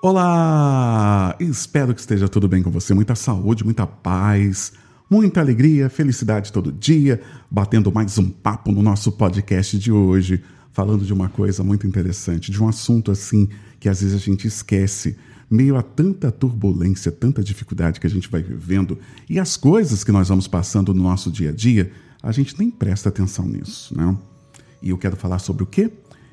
[0.00, 1.34] Olá!
[1.40, 2.94] Espero que esteja tudo bem com você.
[2.94, 4.72] Muita saúde, muita paz,
[5.10, 7.20] muita alegria, felicidade todo dia,
[7.50, 10.40] batendo mais um papo no nosso podcast de hoje,
[10.70, 13.48] falando de uma coisa muito interessante, de um assunto assim
[13.80, 15.18] que às vezes a gente esquece,
[15.50, 20.12] meio a tanta turbulência, tanta dificuldade que a gente vai vivendo e as coisas que
[20.12, 21.90] nós vamos passando no nosso dia a dia,
[22.22, 24.16] a gente nem presta atenção nisso, né?
[24.80, 25.90] E eu quero falar sobre o quê?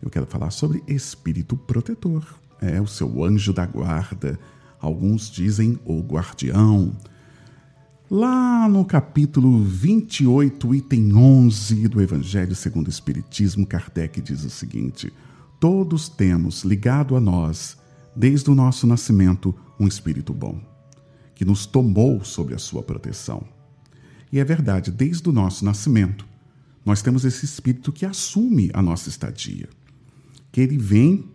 [0.00, 2.24] Eu quero falar sobre espírito protetor
[2.60, 4.38] é o seu anjo da guarda.
[4.80, 6.96] Alguns dizem o guardião.
[8.10, 15.12] Lá no capítulo 28, item 11 do Evangelho segundo o Espiritismo, Kardec diz o seguinte:
[15.60, 17.76] Todos temos ligado a nós,
[18.16, 20.58] desde o nosso nascimento, um espírito bom,
[21.34, 23.44] que nos tomou sob a sua proteção.
[24.32, 26.26] E é verdade, desde o nosso nascimento,
[26.84, 29.68] nós temos esse espírito que assume a nossa estadia,
[30.50, 31.26] que ele vem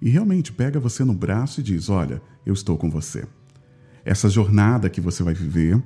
[0.00, 3.26] e realmente pega você no braço e diz: Olha, eu estou com você.
[4.04, 5.82] Essa jornada que você vai viver,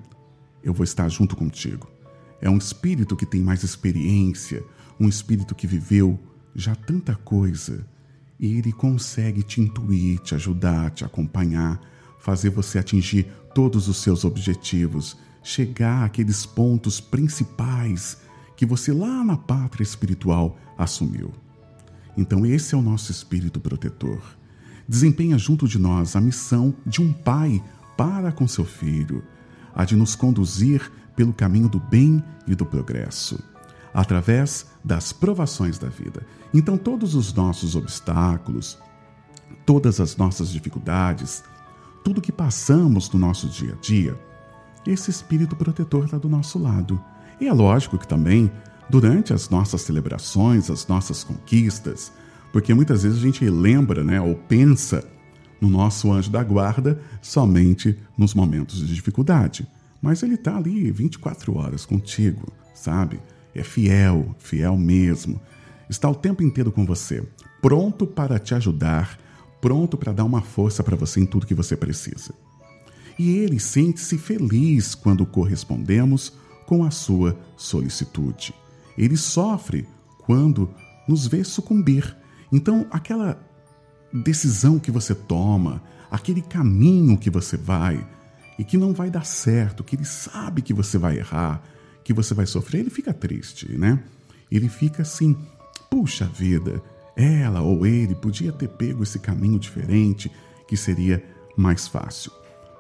[0.62, 1.89] eu vou estar junto contigo.
[2.41, 4.62] É um espírito que tem mais experiência,
[4.98, 6.19] um espírito que viveu
[6.55, 7.86] já tanta coisa.
[8.39, 11.80] E ele consegue te intuir, te ajudar, te acompanhar,
[12.19, 18.19] fazer você atingir todos os seus objetivos, chegar àqueles pontos principais
[18.56, 21.33] que você lá na pátria espiritual assumiu.
[22.20, 24.20] Então, esse é o nosso espírito protetor.
[24.86, 27.64] Desempenha junto de nós a missão de um pai
[27.96, 29.24] para com seu filho,
[29.74, 33.42] a de nos conduzir pelo caminho do bem e do progresso,
[33.94, 36.27] através das provações da vida.
[36.52, 38.77] Então, todos os nossos obstáculos,
[39.64, 41.42] todas as nossas dificuldades,
[42.05, 44.20] tudo que passamos no nosso dia a dia,
[44.86, 47.02] esse espírito protetor está do nosso lado.
[47.40, 48.52] E é lógico que também
[48.91, 52.12] durante as nossas celebrações, as nossas conquistas,
[52.52, 55.05] porque muitas vezes a gente lembra, né, ou pensa
[55.61, 59.67] no nosso anjo da guarda somente nos momentos de dificuldade.
[60.02, 63.20] Mas ele está ali 24 horas contigo, sabe?
[63.55, 65.40] É fiel, fiel mesmo.
[65.89, 67.22] Está o tempo inteiro com você,
[67.61, 69.18] pronto para te ajudar,
[69.61, 72.33] pronto para dar uma força para você em tudo que você precisa.
[73.18, 76.33] E ele sente-se feliz quando correspondemos
[76.67, 78.55] com a sua solicitude.
[79.00, 79.88] Ele sofre
[80.18, 80.68] quando
[81.08, 82.14] nos vê sucumbir.
[82.52, 83.42] Então, aquela
[84.12, 88.06] decisão que você toma, aquele caminho que você vai
[88.58, 91.62] e que não vai dar certo, que ele sabe que você vai errar,
[92.05, 94.05] que você vai sofrer, ele fica triste, né?
[94.52, 95.34] Ele fica assim:
[95.89, 96.83] puxa vida,
[97.16, 100.30] ela ou ele podia ter pego esse caminho diferente,
[100.68, 101.24] que seria
[101.56, 102.30] mais fácil.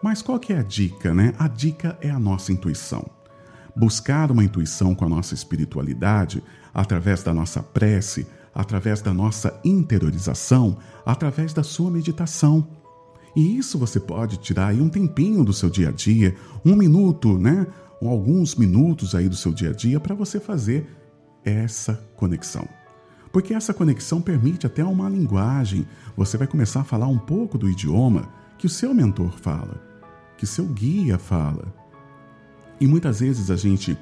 [0.02, 1.32] Mas qual que é a dica, né?
[1.38, 3.19] A dica é a nossa intuição
[3.76, 6.42] buscar uma intuição com a nossa espiritualidade,
[6.72, 12.66] através da nossa prece, através da nossa interiorização, através da sua meditação.
[13.34, 17.38] E isso você pode tirar aí um tempinho do seu dia a dia, um minuto,
[17.38, 17.66] né?
[18.00, 20.88] Ou alguns minutos aí do seu dia a dia para você fazer
[21.44, 22.68] essa conexão.
[23.32, 25.86] Porque essa conexão permite até uma linguagem.
[26.16, 28.28] Você vai começar a falar um pouco do idioma
[28.58, 29.80] que o seu mentor fala,
[30.36, 31.79] que seu guia fala.
[32.80, 33.96] E muitas vezes a gente,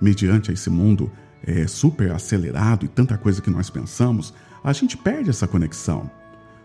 [0.00, 1.10] mediante esse mundo
[1.44, 6.10] é, super acelerado e tanta coisa que nós pensamos, a gente perde essa conexão.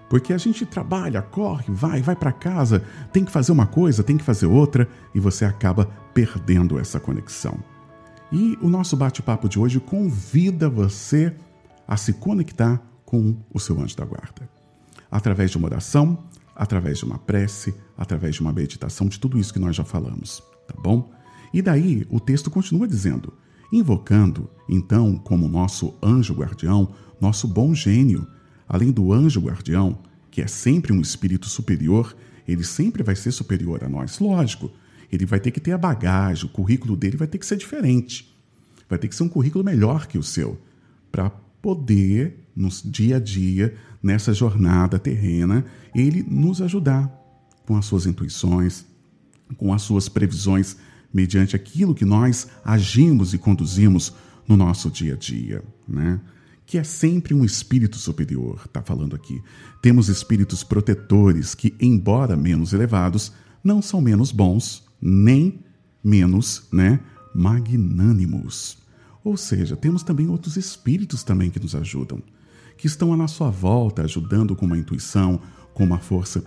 [0.09, 4.17] Porque a gente trabalha, corre, vai, vai para casa, tem que fazer uma coisa, tem
[4.17, 7.59] que fazer outra, e você acaba perdendo essa conexão.
[8.31, 11.33] E o nosso bate-papo de hoje convida você
[11.87, 14.49] a se conectar com o seu anjo da guarda.
[15.09, 16.25] Através de uma oração,
[16.55, 20.43] através de uma prece, através de uma meditação, de tudo isso que nós já falamos,
[20.67, 21.09] tá bom?
[21.57, 23.33] E daí o texto continua dizendo:
[23.73, 28.27] invocando, então, como nosso anjo guardião, nosso bom gênio.
[28.69, 29.97] Além do anjo guardião,
[30.29, 32.15] que é sempre um espírito superior,
[32.47, 34.19] ele sempre vai ser superior a nós.
[34.19, 34.69] Lógico,
[35.11, 38.37] ele vai ter que ter a bagagem, o currículo dele vai ter que ser diferente.
[38.87, 40.61] Vai ter que ser um currículo melhor que o seu,
[41.11, 45.65] para poder, no dia a dia, nessa jornada terrena,
[45.95, 47.11] ele nos ajudar
[47.65, 48.85] com as suas intuições,
[49.57, 50.77] com as suas previsões
[51.17, 54.13] mediante aquilo que nós agimos e conduzimos
[54.47, 56.21] no nosso dia a dia, né?
[56.63, 59.41] Que é sempre um espírito superior, está falando aqui.
[59.81, 63.31] Temos espíritos protetores que, embora menos elevados,
[63.63, 65.59] não são menos bons, nem
[66.03, 66.99] menos, né,
[67.33, 68.77] magnânimos.
[69.23, 72.21] Ou seja, temos também outros espíritos também que nos ajudam,
[72.77, 75.41] que estão à nossa volta, ajudando com uma intuição,
[75.73, 76.43] com uma força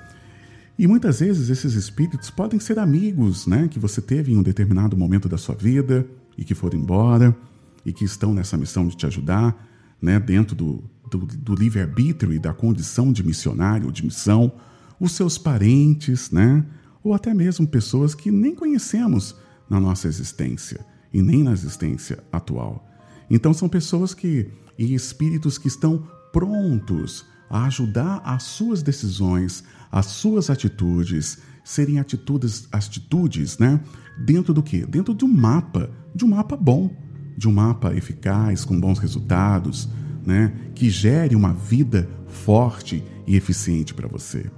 [0.81, 4.97] e muitas vezes esses espíritos podem ser amigos, né, que você teve em um determinado
[4.97, 6.07] momento da sua vida
[6.39, 7.37] e que foram embora
[7.85, 9.69] e que estão nessa missão de te ajudar,
[10.01, 14.51] né, dentro do, do, do livre-arbítrio e da condição de missionário, de missão,
[14.99, 16.65] os seus parentes, né?
[17.05, 19.37] Ou até mesmo pessoas que nem conhecemos
[19.69, 20.81] na nossa existência
[21.13, 22.91] e nem na existência atual.
[23.29, 24.49] Então são pessoas que
[24.79, 32.69] e espíritos que estão prontos a ajudar as suas decisões, as suas atitudes, serem atitudes,
[32.71, 33.81] atitudes, né?
[34.25, 34.87] Dentro do quê?
[34.87, 36.97] Dentro de um mapa, de um mapa bom,
[37.37, 39.89] de um mapa eficaz, com bons resultados,
[40.25, 40.53] né?
[40.75, 44.49] Que gere uma vida forte e eficiente para você.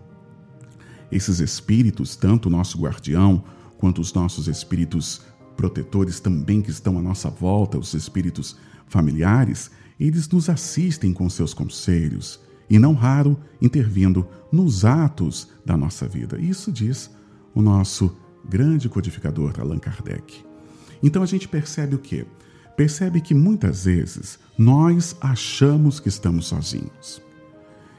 [1.10, 3.42] Esses espíritos, tanto o nosso guardião
[3.78, 5.22] quanto os nossos espíritos
[5.56, 8.56] protetores também que estão à nossa volta, os espíritos
[8.86, 16.06] familiares, eles nos assistem com seus conselhos, e não raro intervindo nos atos da nossa
[16.06, 16.40] vida.
[16.40, 17.10] Isso diz
[17.54, 18.16] o nosso
[18.48, 20.44] grande codificador Allan Kardec.
[21.02, 22.26] Então a gente percebe o quê?
[22.76, 27.22] Percebe que muitas vezes nós achamos que estamos sozinhos,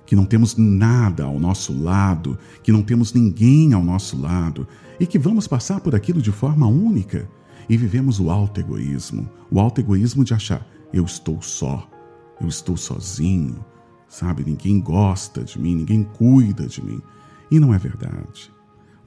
[0.06, 4.68] que não temos nada ao nosso lado, que não temos ninguém ao nosso lado
[5.00, 7.30] e que vamos passar por aquilo de forma única
[7.70, 11.90] e vivemos o alto egoísmo, o alto egoísmo de achar eu estou só,
[12.40, 13.66] eu estou sozinho,
[14.14, 17.02] Sabe, ninguém gosta de mim, ninguém cuida de mim.
[17.50, 18.54] E não é verdade.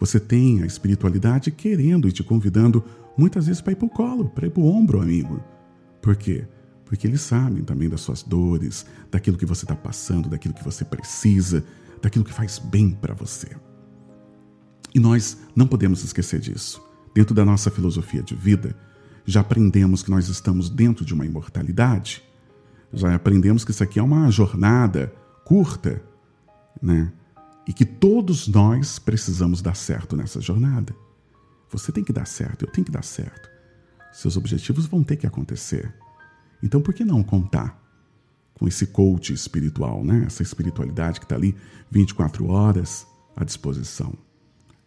[0.01, 2.85] Você tem a espiritualidade querendo e te convidando
[3.17, 5.41] muitas vezes para ir para o colo, para ir para o ombro, amigo.
[6.03, 6.45] Por quê?
[6.85, 10.85] Porque eles sabem também das suas dores, daquilo que você está passando, daquilo que você
[10.85, 11.65] precisa,
[12.03, 13.51] daquilo que faz bem para você.
[14.93, 16.83] E nós não podemos esquecer disso.
[17.15, 18.77] Dentro da nossa filosofia de vida,
[19.25, 22.26] já aprendemos que nós estamos dentro de uma imortalidade
[22.97, 25.13] já aprendemos que isso aqui é uma jornada
[25.45, 26.03] curta,
[26.81, 27.13] né?
[27.69, 30.95] E que todos nós precisamos dar certo nessa jornada.
[31.71, 33.51] Você tem que dar certo, eu tenho que dar certo.
[34.13, 35.95] Seus objetivos vão ter que acontecer.
[36.63, 37.79] Então, por que não contar
[38.55, 40.25] com esse coach espiritual, né?
[40.27, 41.55] Essa espiritualidade que está ali
[41.91, 43.07] 24 horas
[43.37, 44.15] à disposição.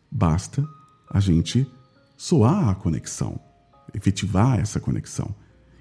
[0.10, 0.68] Basta
[1.12, 1.70] a gente
[2.18, 3.40] soar a conexão,
[3.94, 5.36] efetivar essa conexão.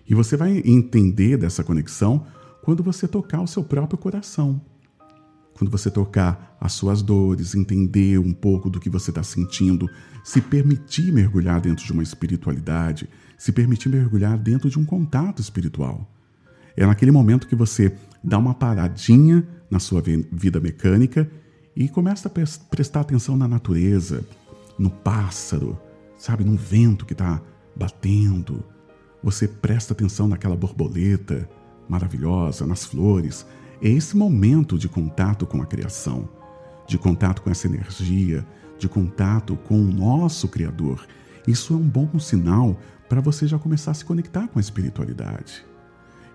[0.08, 2.26] E você vai entender dessa conexão
[2.62, 4.60] quando você tocar o seu próprio coração.
[5.52, 9.88] Quando você tocar as suas dores, entender um pouco do que você está sentindo,
[10.24, 16.08] se permitir mergulhar dentro de uma espiritualidade, se permitir mergulhar dentro de um contato espiritual.
[16.76, 20.02] É naquele momento que você dá uma paradinha na sua
[20.32, 21.28] vida mecânica
[21.74, 22.30] e começa a
[22.70, 24.24] prestar atenção na natureza,
[24.78, 25.78] no pássaro,
[26.16, 27.42] sabe, no vento que está
[27.74, 28.64] batendo,
[29.22, 31.48] você presta atenção naquela borboleta
[31.88, 33.46] maravilhosa, nas flores.
[33.82, 36.28] É esse momento de contato com a criação,
[36.86, 38.46] de contato com essa energia,
[38.78, 41.06] de contato com o nosso Criador.
[41.46, 42.78] Isso é um bom sinal
[43.08, 45.64] para você já começar a se conectar com a espiritualidade.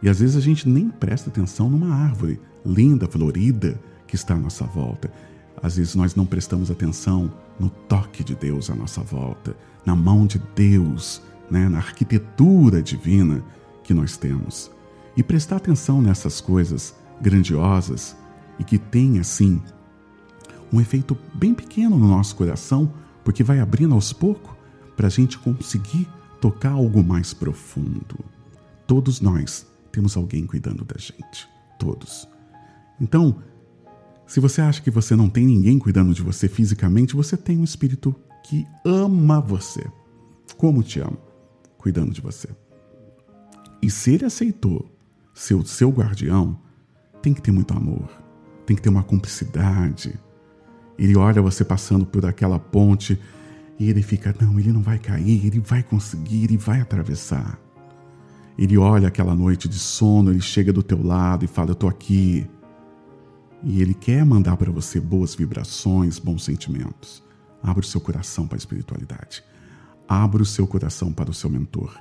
[0.01, 4.37] E às vezes a gente nem presta atenção numa árvore linda, florida, que está à
[4.37, 5.11] nossa volta.
[5.61, 10.25] Às vezes nós não prestamos atenção no toque de Deus à nossa volta, na mão
[10.25, 11.21] de Deus
[11.53, 13.43] né, na arquitetura divina
[13.83, 14.71] que nós temos.
[15.15, 18.17] E prestar atenção nessas coisas grandiosas
[18.57, 19.61] e que tem, assim,
[20.71, 22.91] um efeito bem pequeno no nosso coração,
[23.23, 24.51] porque vai abrindo aos poucos
[24.97, 26.07] para a gente conseguir
[26.41, 28.25] tocar algo mais profundo.
[28.87, 31.47] Todos nós temos alguém cuidando da gente.
[31.77, 32.27] Todos.
[32.99, 33.43] Então,
[34.25, 37.63] se você acha que você não tem ninguém cuidando de você fisicamente, você tem um
[37.63, 39.85] espírito que ama você.
[40.57, 41.22] Como te ama?
[41.83, 42.47] Cuidando de você.
[43.81, 44.89] E se ele aceitou
[45.33, 46.57] ser o seu guardião,
[47.21, 48.09] tem que ter muito amor,
[48.65, 50.17] tem que ter uma cumplicidade.
[50.97, 53.19] Ele olha você passando por aquela ponte
[53.77, 57.59] e ele fica: não, ele não vai cair, ele vai conseguir, ele vai atravessar.
[58.57, 61.89] Ele olha aquela noite de sono, ele chega do teu lado e fala: eu tô
[61.89, 62.49] aqui.
[63.61, 67.21] E ele quer mandar para você boas vibrações, bons sentimentos.
[67.61, 69.43] Abre o seu coração para a espiritualidade.
[70.13, 71.99] Abra o seu coração para o seu mentor.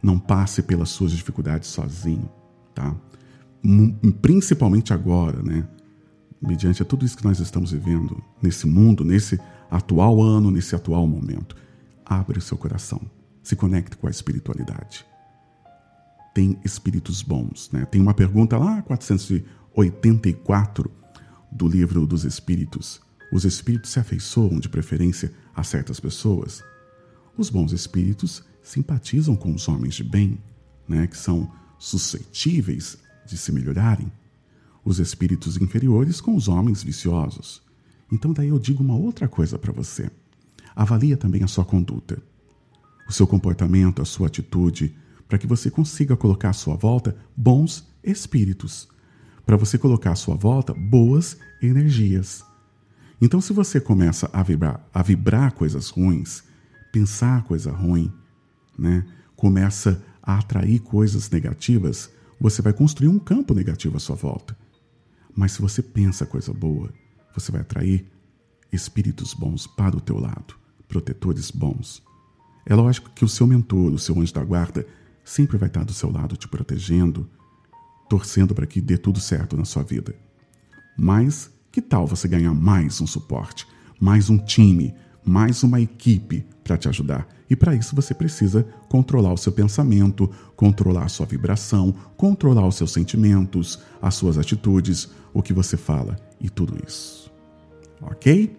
[0.00, 2.30] Não passe pelas suas dificuldades sozinho,
[2.72, 2.94] tá?
[4.22, 5.66] Principalmente agora, né?
[6.40, 11.56] Mediante tudo isso que nós estamos vivendo nesse mundo, nesse atual ano, nesse atual momento.
[12.06, 13.00] Abre o seu coração.
[13.42, 15.04] Se conecte com a espiritualidade.
[16.32, 17.84] Tem espíritos bons, né?
[17.86, 20.88] Tem uma pergunta lá, 484
[21.50, 23.00] do livro dos Espíritos.
[23.32, 26.62] Os espíritos se afeiçoam de preferência a certas pessoas?
[27.38, 30.38] Os bons espíritos simpatizam com os homens de bem,
[30.88, 34.10] né, que são suscetíveis de se melhorarem.
[34.84, 37.62] Os espíritos inferiores com os homens viciosos.
[38.10, 40.10] Então, daí eu digo uma outra coisa para você.
[40.74, 42.20] Avalia também a sua conduta,
[43.08, 44.96] o seu comportamento, a sua atitude,
[45.28, 48.88] para que você consiga colocar à sua volta bons espíritos,
[49.46, 52.44] para você colocar à sua volta boas energias.
[53.20, 56.42] Então, se você começa a vibrar, a vibrar coisas ruins,
[56.92, 58.12] pensar coisa ruim,
[58.78, 59.04] né?
[59.36, 64.56] começa a atrair coisas negativas, você vai construir um campo negativo à sua volta.
[65.34, 66.92] Mas se você pensa coisa boa,
[67.34, 68.06] você vai atrair
[68.72, 70.54] espíritos bons para o teu lado,
[70.88, 72.02] protetores bons.
[72.66, 74.86] É lógico que o seu mentor, o seu anjo da guarda,
[75.24, 77.28] sempre vai estar do seu lado te protegendo,
[78.08, 80.14] torcendo para que dê tudo certo na sua vida.
[80.98, 83.66] Mas que tal você ganhar mais um suporte,
[84.00, 84.94] mais um time,
[85.28, 87.26] mais uma equipe para te ajudar?
[87.50, 92.76] E para isso você precisa controlar o seu pensamento, controlar a sua vibração, controlar os
[92.76, 97.30] seus sentimentos, as suas atitudes, o que você fala e tudo isso.
[98.00, 98.56] Ok?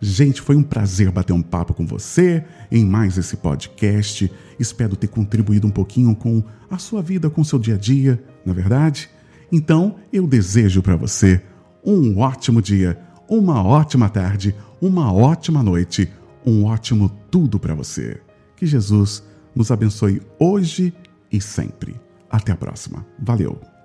[0.00, 4.30] Gente, foi um prazer bater um papo com você em mais esse podcast.
[4.58, 8.22] Espero ter contribuído um pouquinho com a sua vida, com o seu dia a dia,
[8.44, 9.10] na é verdade?
[9.52, 11.42] Então, eu desejo para você
[11.84, 12.98] um ótimo dia,
[13.28, 16.10] uma ótima tarde, uma ótima noite,
[16.44, 18.20] um ótimo tudo para você.
[18.56, 19.22] Que Jesus
[19.54, 20.92] nos abençoe hoje
[21.30, 22.00] e sempre.
[22.30, 23.04] Até a próxima.
[23.18, 23.79] Valeu!